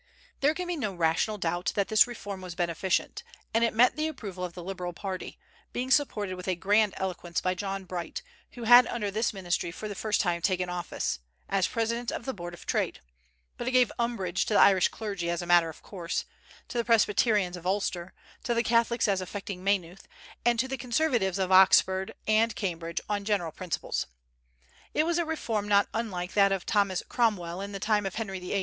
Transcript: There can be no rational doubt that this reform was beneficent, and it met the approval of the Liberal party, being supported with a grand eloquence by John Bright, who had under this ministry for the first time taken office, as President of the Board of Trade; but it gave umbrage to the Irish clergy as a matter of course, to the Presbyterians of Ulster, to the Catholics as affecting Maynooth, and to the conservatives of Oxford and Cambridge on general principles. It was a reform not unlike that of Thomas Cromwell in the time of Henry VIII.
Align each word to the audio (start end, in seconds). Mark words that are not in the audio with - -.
There 0.39 0.55
can 0.55 0.65
be 0.65 0.75
no 0.75 0.95
rational 0.95 1.37
doubt 1.37 1.73
that 1.75 1.89
this 1.89 2.07
reform 2.07 2.41
was 2.41 2.55
beneficent, 2.55 3.21
and 3.53 3.63
it 3.63 3.71
met 3.71 3.95
the 3.95 4.07
approval 4.07 4.43
of 4.43 4.53
the 4.53 4.63
Liberal 4.63 4.93
party, 4.93 5.37
being 5.73 5.91
supported 5.91 6.33
with 6.35 6.47
a 6.47 6.55
grand 6.55 6.95
eloquence 6.97 7.39
by 7.39 7.53
John 7.53 7.85
Bright, 7.85 8.23
who 8.53 8.63
had 8.63 8.87
under 8.87 9.11
this 9.11 9.31
ministry 9.31 9.69
for 9.69 9.87
the 9.87 9.93
first 9.93 10.19
time 10.19 10.41
taken 10.41 10.69
office, 10.69 11.19
as 11.47 11.67
President 11.67 12.11
of 12.11 12.25
the 12.25 12.33
Board 12.33 12.55
of 12.55 12.65
Trade; 12.65 12.99
but 13.59 13.67
it 13.67 13.71
gave 13.73 13.91
umbrage 13.99 14.47
to 14.47 14.55
the 14.55 14.59
Irish 14.59 14.87
clergy 14.87 15.29
as 15.29 15.43
a 15.43 15.45
matter 15.45 15.69
of 15.69 15.83
course, 15.83 16.25
to 16.67 16.79
the 16.79 16.83
Presbyterians 16.85 17.55
of 17.55 17.67
Ulster, 17.67 18.11
to 18.43 18.55
the 18.55 18.63
Catholics 18.63 19.07
as 19.07 19.21
affecting 19.21 19.63
Maynooth, 19.63 20.07
and 20.43 20.57
to 20.57 20.67
the 20.67 20.77
conservatives 20.77 21.37
of 21.37 21.51
Oxford 21.51 22.15
and 22.25 22.55
Cambridge 22.55 23.01
on 23.07 23.23
general 23.23 23.51
principles. 23.51 24.07
It 24.95 25.03
was 25.05 25.19
a 25.19 25.25
reform 25.25 25.67
not 25.67 25.89
unlike 25.93 26.33
that 26.33 26.51
of 26.51 26.65
Thomas 26.65 27.03
Cromwell 27.07 27.61
in 27.61 27.71
the 27.71 27.79
time 27.79 28.07
of 28.07 28.15
Henry 28.15 28.39
VIII. 28.39 28.59